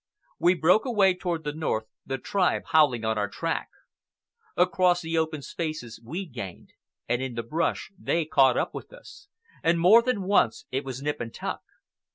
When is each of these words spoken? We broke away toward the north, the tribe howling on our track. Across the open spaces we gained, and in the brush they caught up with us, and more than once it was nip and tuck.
We 0.39 0.55
broke 0.55 0.83
away 0.85 1.13
toward 1.13 1.43
the 1.43 1.53
north, 1.53 1.85
the 2.07 2.17
tribe 2.17 2.63
howling 2.69 3.05
on 3.05 3.19
our 3.19 3.27
track. 3.29 3.69
Across 4.57 5.01
the 5.03 5.15
open 5.15 5.43
spaces 5.43 6.01
we 6.03 6.25
gained, 6.25 6.73
and 7.07 7.21
in 7.21 7.35
the 7.35 7.43
brush 7.43 7.91
they 7.99 8.25
caught 8.25 8.57
up 8.57 8.73
with 8.73 8.91
us, 8.93 9.27
and 9.61 9.79
more 9.79 10.01
than 10.01 10.23
once 10.23 10.65
it 10.71 10.83
was 10.83 11.03
nip 11.03 11.21
and 11.21 11.31
tuck. 11.31 11.61